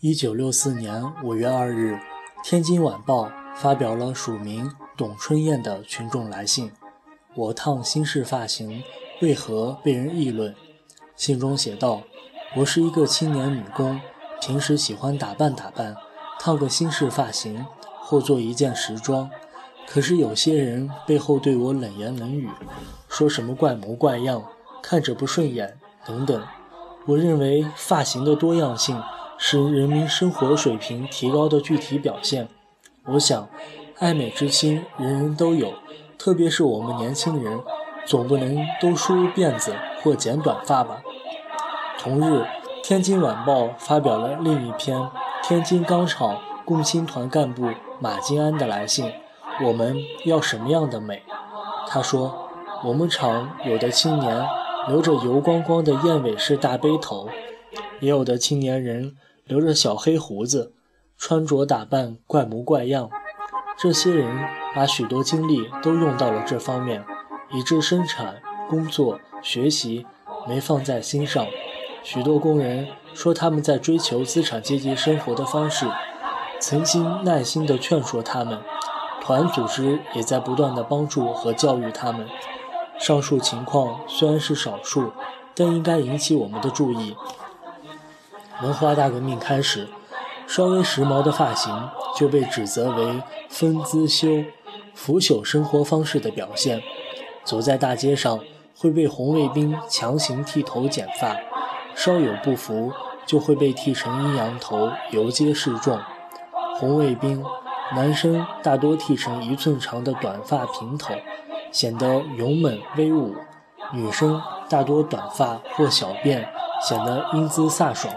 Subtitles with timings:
[0.00, 1.94] 一九六四年五月二日，
[2.44, 3.24] 《天津晚报》
[3.56, 6.70] 发表了署名董春燕的群众来信
[7.34, 8.84] ：“我烫新式发型
[9.20, 10.54] 为何被人议论？”
[11.16, 12.02] 信中写道
[12.54, 14.00] ：“我是一个青年女工，
[14.40, 15.96] 平时喜欢打扮打扮，
[16.38, 17.66] 烫个新式发型
[18.00, 19.28] 或做一件时装。
[19.84, 22.48] 可是有些人背后对我冷言冷语，
[23.08, 24.44] 说什么怪模怪样，
[24.80, 25.76] 看着不顺眼
[26.06, 26.40] 等等。
[27.06, 28.96] 我认为发型的多样性。”
[29.40, 32.48] 是人民生活水平提高的具体表现。
[33.06, 33.48] 我想，
[34.00, 35.72] 爱美之心人人都有，
[36.18, 37.60] 特别是我们年轻人，
[38.04, 41.00] 总不能都梳辫子或剪短发吧。
[41.98, 42.42] 同日，
[42.82, 45.08] 《天津晚报》发表了另一篇
[45.42, 47.70] 天津钢厂共青团干部
[48.00, 49.12] 马金安的来信
[49.64, 51.22] ：“我们要什么样的美？”
[51.86, 52.48] 他说
[52.84, 54.46] ：“我们厂有的青年
[54.88, 57.28] 留着油光光的燕尾式大背头，
[58.00, 59.16] 也有的青年人。”
[59.48, 60.74] 留着小黑胡子，
[61.16, 63.08] 穿着打扮怪模怪样，
[63.78, 64.28] 这些人
[64.74, 67.02] 把许多精力都用到了这方面，
[67.52, 70.06] 以致生产、工作、学习
[70.46, 71.46] 没放在心上。
[72.02, 75.86] 许多工人说他们在追求资产阶级生活的方式，
[76.60, 78.60] 曾经耐心地劝说他们，
[79.22, 82.28] 团组织也在不断地帮助和教育他们。
[82.98, 85.12] 上述情况虽然是少数，
[85.54, 87.16] 但应该引起我们的注意。
[88.62, 89.88] 文化大革命开始，
[90.48, 94.44] 稍微时髦的发型就被指责为风姿修、
[94.94, 96.82] 腐朽生活方式的表现。
[97.44, 98.40] 走在大街上
[98.76, 101.36] 会被红卫兵强行剃头剪发，
[101.94, 102.92] 稍有不服
[103.24, 106.00] 就会被剃成阴阳头游街示众。
[106.80, 107.44] 红卫兵
[107.94, 111.14] 男生大多剃成一寸长的短发平头，
[111.70, 113.34] 显得勇猛威武；
[113.92, 116.44] 女生大多短发或小辫，
[116.82, 118.12] 显得英姿飒爽。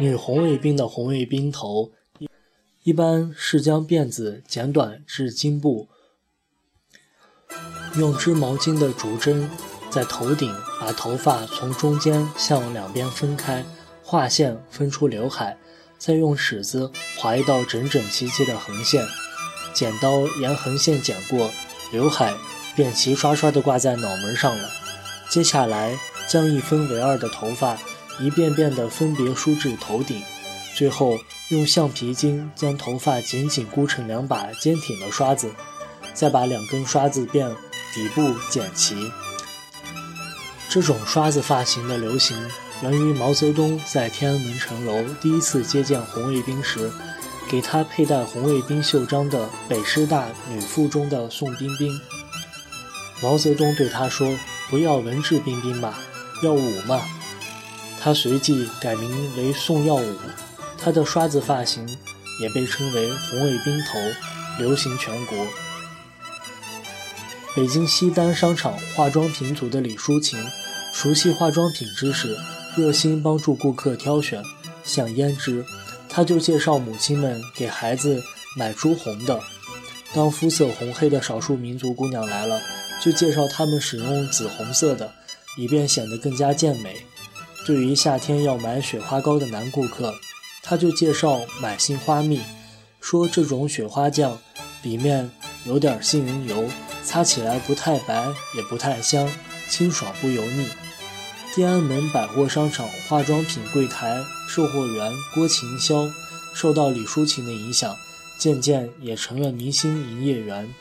[0.00, 1.90] 女红卫兵的红卫兵头，
[2.84, 5.88] 一般是将辫子剪短至颈部，
[7.96, 9.50] 用织毛巾的竹针
[9.90, 13.66] 在头顶把头发从中间向两边分开，
[14.04, 15.58] 画线分出刘海，
[15.98, 19.04] 再用尺子划一道整整齐齐的横线，
[19.74, 21.50] 剪刀沿横线剪过，
[21.90, 22.36] 刘海
[22.76, 24.70] 便齐刷刷地挂在脑门上了。
[25.28, 25.98] 接下来
[26.28, 27.76] 将一分为二的头发。
[28.18, 30.22] 一遍遍地分别梳至头顶，
[30.74, 31.18] 最后
[31.50, 35.50] 用橡皮筋将头发紧紧箍成两把坚挺的刷子，
[36.14, 37.50] 再把两根刷子辫
[37.94, 38.96] 底部剪齐。
[40.68, 42.36] 这种刷子发型的流行
[42.82, 46.90] 源于毛泽东在天安门城楼第一次接见红卫兵时，
[47.48, 51.98] 给他佩戴红卫兵袖章的北师大女附中的宋冰冰。
[53.22, 54.36] 毛泽东对他说
[54.68, 55.94] ：“不要文质彬彬嘛，
[56.42, 57.00] 要武嘛。”
[58.00, 60.16] 他随即改名为宋耀武，
[60.78, 61.86] 他的刷子发型
[62.40, 63.98] 也被称为“红卫兵头”，
[64.58, 65.36] 流行全国。
[67.56, 70.38] 北京西单商场化妆品组的李淑琴，
[70.94, 72.36] 熟悉化妆品知识，
[72.76, 74.40] 热心帮助顾客挑选，
[74.84, 75.64] 像胭脂，
[76.08, 78.22] 他就介绍母亲们给孩子
[78.56, 79.40] 买朱红的；
[80.14, 82.60] 当肤色红黑的少数民族姑娘来了，
[83.04, 85.12] 就介绍她们使用紫红色的，
[85.56, 87.04] 以便显得更加健美。
[87.68, 90.14] 对于夏天要买雪花膏的男顾客，
[90.62, 92.40] 他就介绍买杏花蜜，
[92.98, 94.38] 说这种雪花酱
[94.80, 95.30] 里面
[95.66, 96.64] 有点杏仁油，
[97.04, 99.30] 擦起来不太白也不太香，
[99.68, 100.66] 清爽不油腻。
[101.54, 104.16] 天安门百货商场化妆品柜台
[104.48, 106.10] 售货员郭琴霄
[106.54, 107.94] 受到李淑琴的影响，
[108.38, 110.72] 渐渐也成了明星营业员，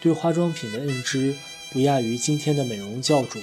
[0.00, 1.36] 对化妆品的认知
[1.72, 3.38] 不亚于今天的美容教主。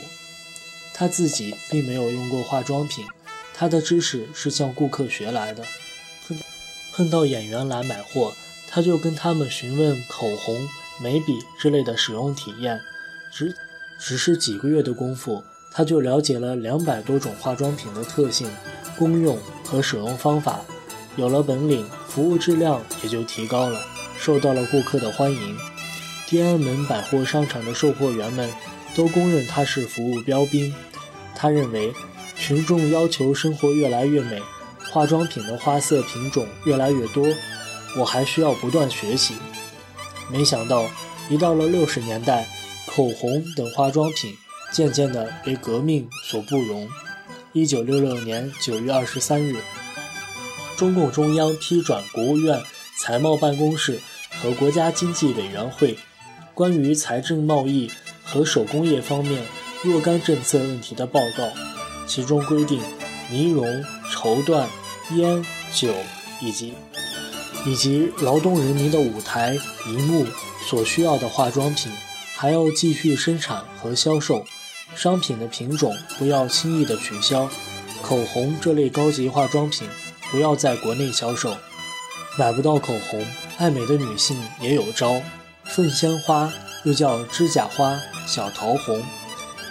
[1.00, 3.06] 他自己并没有用过化妆品，
[3.54, 5.64] 他的知识是向顾客学来的。
[6.28, 6.38] 碰
[6.92, 8.34] 碰到演员来买货，
[8.68, 10.68] 他就跟他们询问口红、
[11.02, 12.82] 眉笔之类的使用体验。
[13.34, 13.56] 只
[13.98, 18.52] 只是几个月的功夫，他就了解了两百多种化妆品的特性、
[18.98, 20.60] 功用和使用方法。
[21.16, 23.80] 有了本领，服务质量也就提高了，
[24.18, 25.58] 受到了顾客的欢迎。
[26.28, 28.52] 天安门百货商场的售货员们
[28.96, 30.74] 都公认他是服务标兵。
[31.36, 31.94] 他认为，
[32.36, 34.42] 群众要求生活越来越美，
[34.92, 37.28] 化妆品的花色品种越来越多，
[37.98, 39.36] 我还需要不断学习。
[40.30, 40.86] 没想到，
[41.30, 42.48] 一到了六十年代，
[42.86, 44.36] 口红等化妆品
[44.72, 46.90] 渐渐地被革命所不容。
[47.54, 49.56] 一九六六年九月二十三日，
[50.78, 52.62] 中共中央批转国务院
[53.00, 54.00] 财贸办公室
[54.42, 55.98] 和国家经济委员会
[56.54, 57.90] 关于财政、贸易
[58.32, 59.44] 和手工业方面。
[59.82, 61.48] 若干政策问题的报告，
[62.06, 62.82] 其中规定，
[63.30, 64.66] 呢绒、绸缎、
[65.16, 65.94] 烟、酒
[66.42, 66.74] 以及
[67.66, 70.26] 以及劳动人民的舞台、荧幕
[70.68, 71.92] 所需要的化妆品，
[72.36, 74.46] 还要继续生产和销售。
[74.96, 77.50] 商品的品种不要轻易的取消。
[78.02, 79.88] 口红这类高级化妆品
[80.32, 81.56] 不要在国内销售。
[82.38, 83.26] 买不到口红，
[83.58, 85.22] 爱美的女性也有招。
[85.64, 86.52] 凤仙花
[86.84, 88.00] 又叫指甲花、
[88.30, 89.04] 小桃红，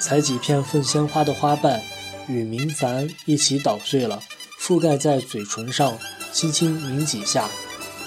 [0.01, 1.81] 采几片凤仙花的花瓣
[2.27, 4.21] 与明矾一起捣碎了，
[4.61, 5.97] 覆盖在嘴唇上，
[6.33, 7.49] 轻轻抿几下。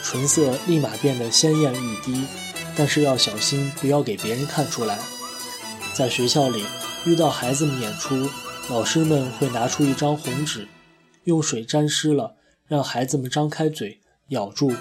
[0.04, 2.28] 唇色立马变得鲜艳欲滴，
[2.76, 5.00] 但是要小心，不要给别人看出来。
[5.94, 6.66] 在学校里
[7.06, 8.30] 遇到孩子们演出，
[8.70, 10.68] 老师们会拿出一张红纸，
[11.24, 12.36] 用水沾湿了，
[12.68, 14.74] 让孩子们张开嘴咬住，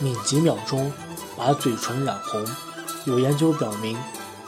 [0.00, 0.92] 抿几秒钟，
[1.36, 2.46] 把嘴唇染红。
[3.04, 3.96] 有研究表明，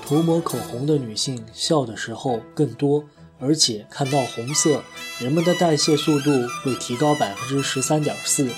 [0.09, 3.05] 涂抹口红的女性笑的时候更多，
[3.39, 4.83] 而且看到红色，
[5.19, 6.31] 人们的代谢速度
[6.65, 8.49] 会提高百分之十三点四。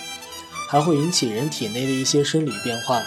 [0.69, 3.03] 还会引起人体内的一些生理变化，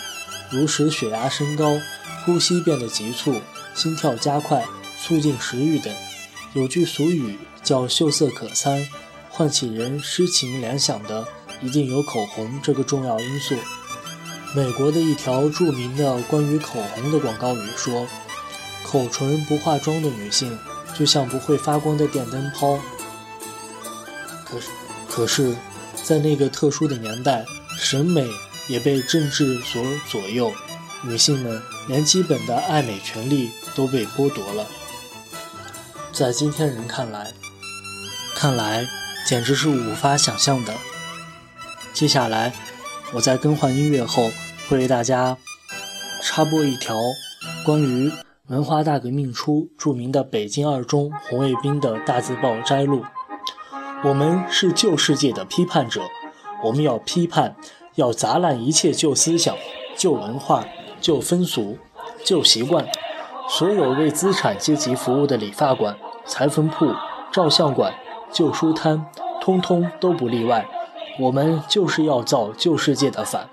[0.52, 1.80] 如使血压升高、
[2.26, 3.40] 呼吸变得急促、
[3.74, 4.66] 心跳加快、
[5.02, 5.94] 促进食欲等。
[6.52, 8.86] 有句俗语叫“秀色可餐”，
[9.32, 11.26] 唤起人诗情联想的
[11.62, 13.56] 一定有口红这个重要因素。
[14.54, 18.06] 美国的一条著名的关于口红的广告语说
[18.86, 20.58] ：“口唇不化妆的女性，
[20.98, 22.80] 就像不会发光的电灯泡。”
[24.46, 24.68] 可是，
[25.10, 25.56] 可是。
[26.04, 27.46] 在那个特殊的年代，
[27.78, 28.28] 审美
[28.68, 30.52] 也被政治所左右，
[31.02, 34.68] 女性们连基本的爱美权利都被剥夺了。
[36.12, 37.32] 在今天人看来，
[38.36, 38.86] 看来
[39.26, 40.74] 简直是无法想象的。
[41.94, 42.52] 接下来，
[43.14, 44.30] 我在更换音乐后，
[44.68, 45.38] 会为大家
[46.22, 46.98] 插播一条
[47.64, 48.12] 关于
[48.50, 53.06] 文化大革命初著名的北京二中红卫兵的大字报摘录。
[54.04, 56.02] 我们是旧世界的批判者，
[56.62, 57.56] 我们要批判，
[57.96, 59.56] 要砸烂一切旧思想、
[59.96, 60.66] 旧文化、
[61.00, 61.78] 旧风俗、
[62.26, 62.86] 旧习惯。
[63.48, 66.94] 所有为资产阶级服务的理发馆、裁缝铺、
[67.32, 67.94] 照相馆、
[68.30, 69.06] 旧书摊，
[69.40, 70.68] 通通都不例外。
[71.18, 73.50] 我们就是要造旧世界的反。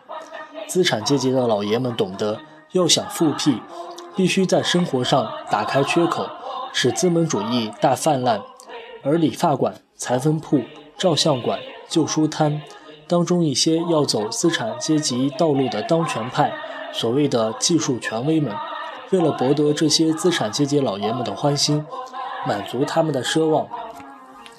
[0.67, 2.41] 资产阶级的老爷们懂得，
[2.73, 3.63] 要想复辟，
[4.17, 6.27] 必须在生活上打开缺口，
[6.73, 8.41] 使资本主义大泛滥，
[9.03, 9.75] 而理发馆。
[9.97, 10.63] 裁缝铺、
[10.97, 12.63] 照相馆、旧书摊
[13.07, 16.51] 当中，一些要走资产阶级道路的当权派，
[16.91, 18.57] 所谓的技术权威们，
[19.11, 21.85] 为了博得这些资产阶级老爷们的欢心，
[22.47, 23.69] 满足他们的奢望，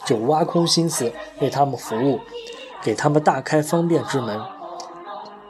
[0.06, 2.20] 就挖空心思为他们服务，
[2.84, 4.40] 给他们大开方便之门。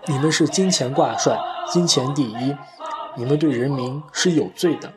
[0.05, 1.37] 你们是金钱挂帅，
[1.67, 2.55] 金钱第一，
[3.17, 4.93] 你们对人民是有罪的。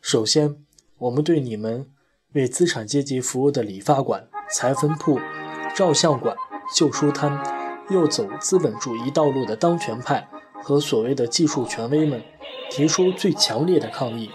[0.00, 0.56] 首先，
[0.98, 1.86] 我们对你们。
[2.32, 5.20] 为资产阶级服务的理发馆、裁缝铺、
[5.72, 6.36] 照相馆、
[6.74, 7.40] 旧书摊，
[7.90, 10.28] 又走资本主义道路的当权派
[10.60, 12.20] 和所谓的技术权威们，
[12.72, 14.32] 提出最强烈的抗议。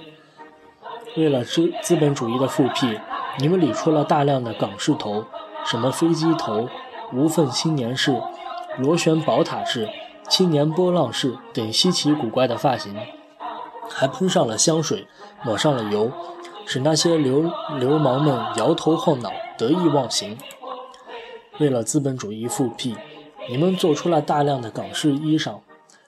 [1.18, 2.98] 为了资资本主义的复辟，
[3.38, 5.26] 你们理出了大量的港式头，
[5.66, 6.70] 什么飞机头、
[7.12, 8.18] 无缝青年式、
[8.78, 9.90] 螺旋宝塔式、
[10.30, 12.96] 青年波浪式等稀奇古怪的发型，
[13.90, 15.08] 还喷上了香水，
[15.44, 16.12] 抹上了油。
[16.66, 20.38] 使那些流流氓们摇头晃脑、得意忘形。
[21.58, 22.96] 为了资本主义复辟，
[23.50, 25.56] 你们做出了大量的港式衣裳，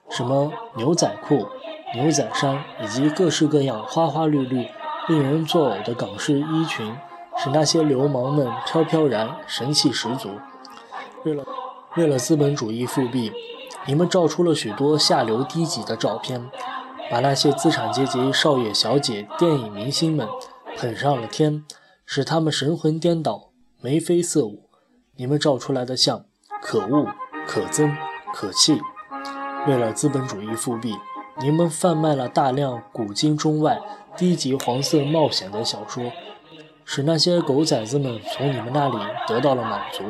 [0.07, 1.47] 什么牛仔裤、
[1.95, 4.67] 牛仔衫，以及各式各样花花绿绿、
[5.07, 6.95] 令人作呕的港式衣裙，
[7.37, 10.29] 使那些流氓们飘飘然、神气十足。
[11.23, 11.43] 为了
[11.95, 13.31] 为了资本主义复辟，
[13.87, 16.49] 你们照出了许多下流低级的照片，
[17.09, 20.27] 把那些资产阶级少爷小姐、电影明星们。
[20.77, 21.65] 捧上了天，
[22.05, 23.49] 使他们神魂颠倒、
[23.81, 24.69] 眉飞色舞。
[25.17, 26.23] 你们照出来的像，
[26.61, 27.07] 可恶、
[27.45, 27.93] 可憎、
[28.33, 28.79] 可气。
[29.67, 30.95] 为了资本主义复辟，
[31.41, 33.79] 你们贩卖了大量古今中外
[34.15, 36.11] 低级黄色冒险的小说，
[36.85, 38.97] 使那些狗崽子们从你们那里
[39.27, 40.03] 得到了满足。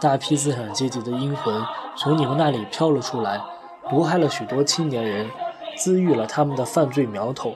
[0.00, 1.62] 大批资产阶级的阴魂
[1.96, 3.40] 从你们那里飘了出来，
[3.90, 5.28] 毒害了许多青年人，
[5.76, 7.54] 滋育了他们的犯罪苗头。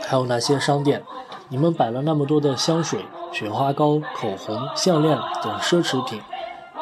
[0.00, 1.02] 还有那些商店，
[1.48, 6.20] 你们摆了那么多的香水、雪花膏、口红、项链等奢侈品，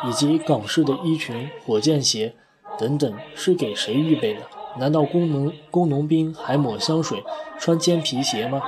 [0.04, 2.34] 以及港式的衣裙、火箭鞋
[2.78, 4.40] 等等，是给谁预备的？
[4.78, 7.22] 难道工农工农兵还抹香水、
[7.58, 8.62] 穿尖皮鞋吗？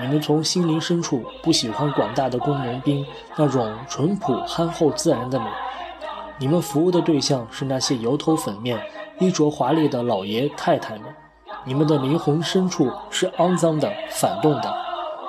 [0.00, 3.04] 你们从心灵深处不喜欢广大的工农兵
[3.36, 5.46] 那种淳朴、憨厚、自然的美。
[6.38, 8.80] 你们服务的对象是那些油头粉面、
[9.18, 11.14] 衣着华丽的老爷太太们。
[11.66, 14.74] 你们的灵魂深处是肮脏的、反动的，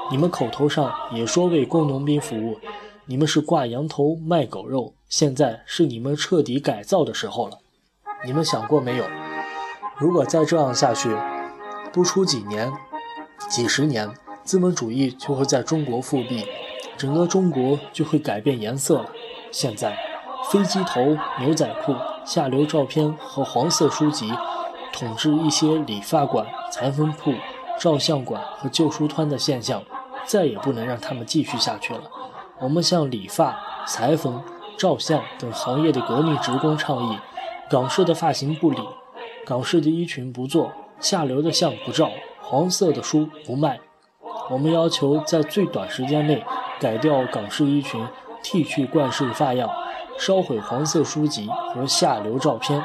[0.10, 2.58] 你们口头上也说为工农兵服务，
[3.06, 7.58] 你们是挂羊头卖狗肉，现在是你们彻底改造的时候了。
[8.26, 9.04] 你们想过没有？
[9.98, 11.14] 如果再这样下去，
[11.92, 12.72] 不出几年、
[13.50, 14.10] 几十年，
[14.44, 16.46] 资本主义就会在中国复辟，
[16.98, 19.06] 整个中国就会改变颜色了。
[19.52, 19.98] 现在，
[20.50, 21.96] 飞机头、牛仔裤、
[22.26, 24.32] 下流照片和黄色书籍
[24.92, 27.34] 统治一些理发馆、裁缝铺、
[27.80, 29.84] 照相馆和旧书摊的现象，
[30.26, 32.02] 再也不能让他们继续下去了。
[32.60, 33.58] 我们向理发、
[33.88, 34.44] 裁缝、
[34.78, 37.18] 照相等行业的革命职工倡议。
[37.70, 38.82] 港式的发型不理，
[39.46, 43.80] 港式的衣裙不做，下流的相不照，黄色的书不卖。
[44.50, 46.44] 我们要求在最短时间内
[46.80, 48.06] 改掉港式衣裙，
[48.44, 49.70] 剃去冠式发样，
[50.18, 52.84] 烧毁黄色书籍和下流照片。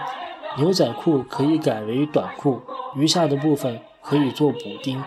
[0.59, 2.63] 牛仔裤可以改为短裤，
[2.95, 5.03] 余下的部分可以做补丁。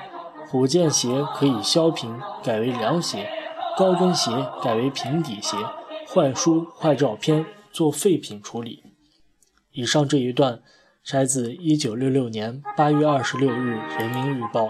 [0.48, 3.29] 虎健鞋可以削平，改为凉鞋。
[3.77, 5.58] 高跟鞋改为平底鞋。
[6.12, 8.84] 坏书坏照片做废品处理。
[9.72, 10.62] 以上这一段
[11.03, 14.65] 摘自一九六六年八月二十六日《人民日报》。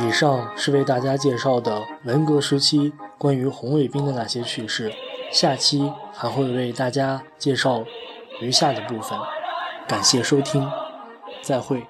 [0.00, 4.92] 以上是为大家介绍的文革时期关于红卫兵的那些趣事，
[5.30, 7.84] 下期还会为大家介绍
[8.40, 9.18] 余下的部分。
[9.86, 10.66] 感谢收听，
[11.42, 11.86] 再会。